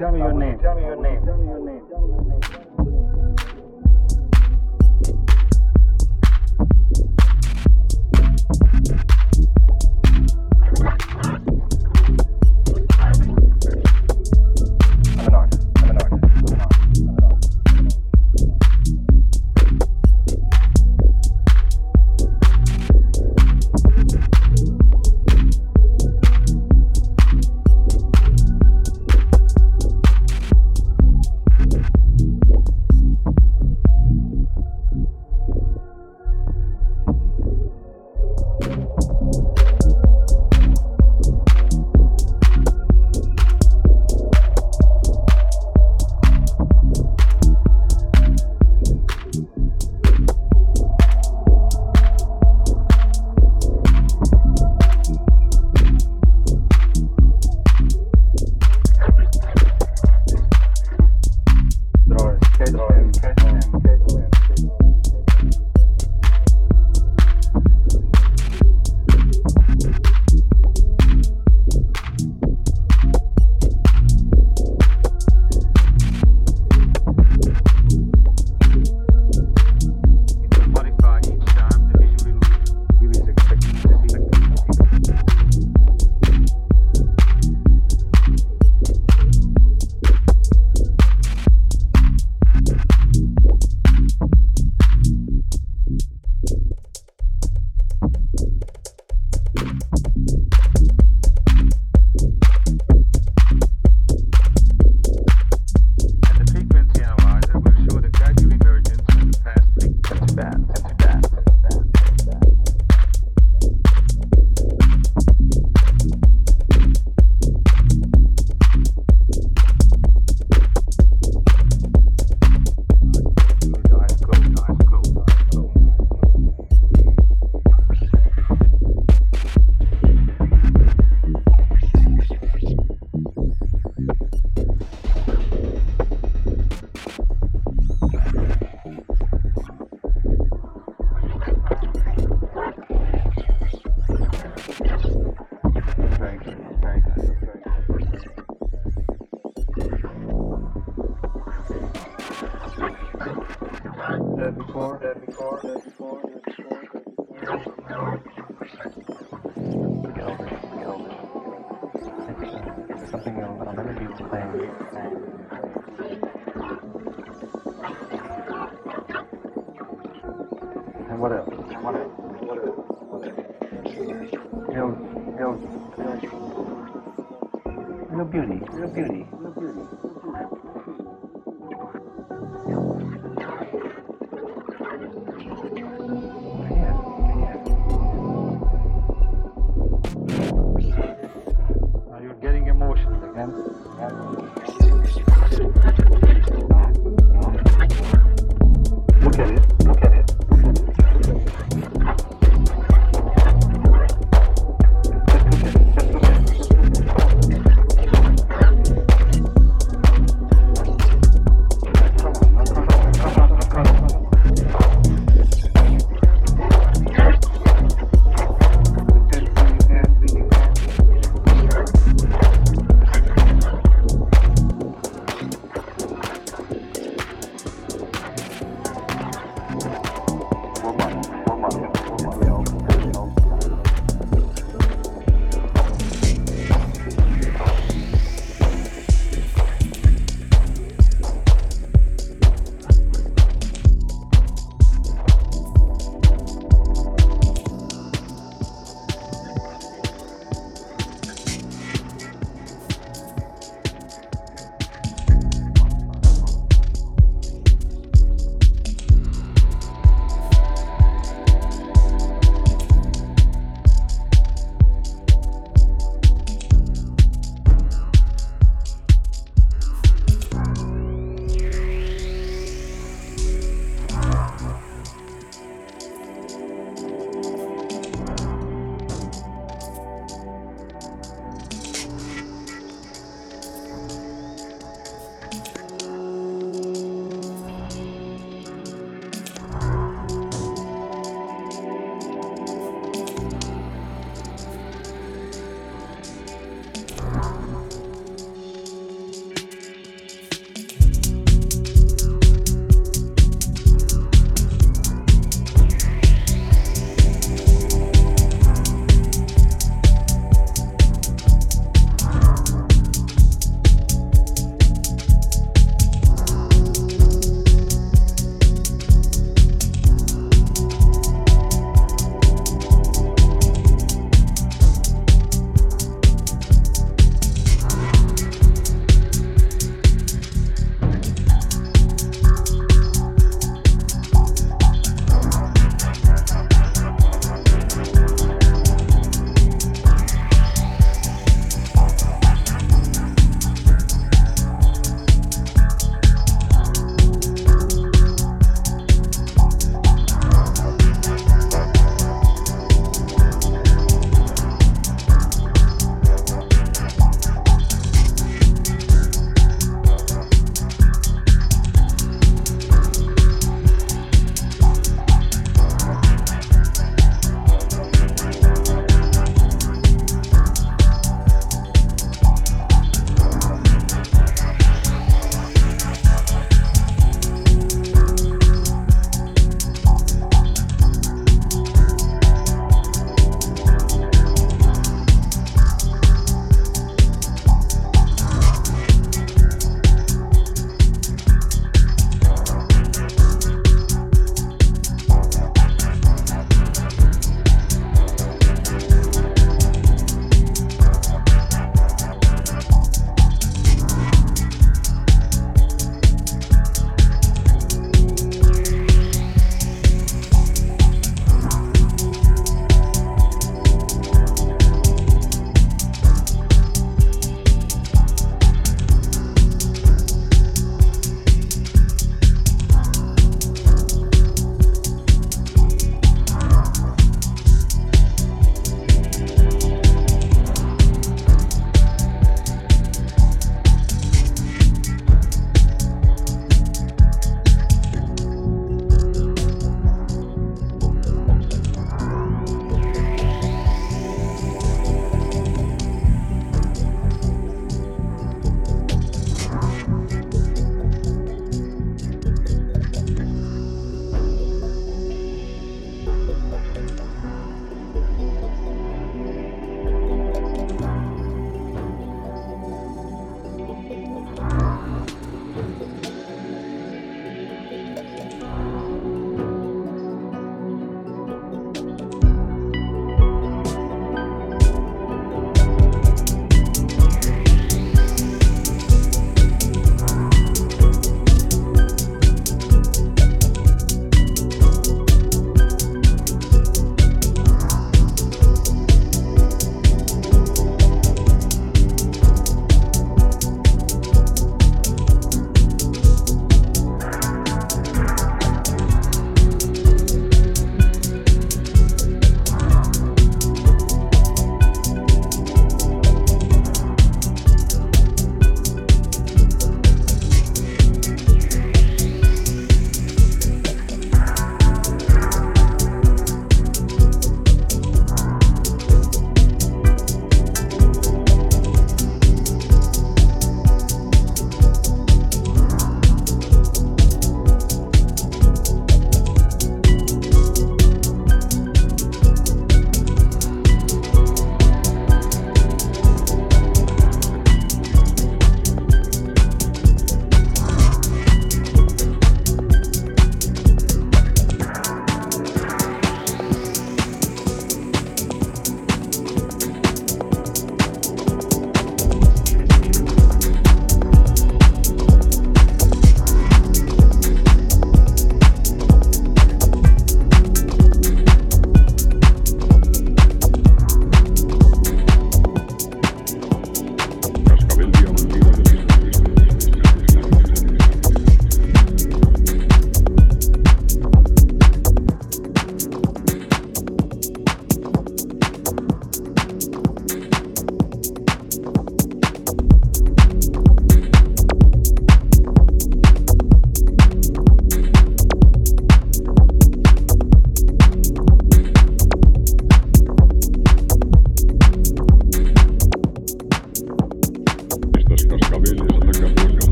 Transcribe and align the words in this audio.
Tell 0.00 0.12
me 0.12 0.20
your 0.20 0.32
name. 0.32 0.59